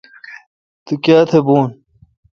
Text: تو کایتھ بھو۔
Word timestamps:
تو 0.85 0.93
کایتھ 1.03 1.33
بھو۔ 1.45 1.57